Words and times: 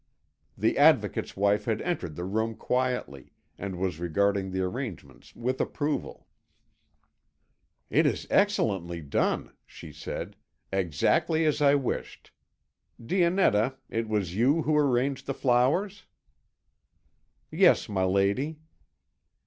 The 0.57 0.79
Advocate's 0.79 1.37
wife 1.37 1.65
had 1.65 1.79
entered 1.83 2.15
the 2.15 2.23
room 2.23 2.55
quietly, 2.55 3.33
and 3.59 3.77
was 3.77 3.99
regarding 3.99 4.49
the 4.49 4.61
arrangements 4.63 5.35
with 5.35 5.61
approval. 5.61 6.25
"It 7.91 8.07
is 8.07 8.25
excellently 8.31 9.01
done," 9.01 9.51
she 9.67 9.93
said, 9.93 10.35
"exactly 10.73 11.45
as 11.45 11.61
I 11.61 11.75
wished. 11.75 12.31
Dionetta, 12.99 13.75
it 13.91 14.09
was 14.09 14.33
you 14.33 14.63
who 14.63 14.75
arranged 14.75 15.27
the 15.27 15.35
flowers?" 15.35 16.07
"Yes, 17.51 17.87
my 17.87 18.03
lady." 18.03 18.57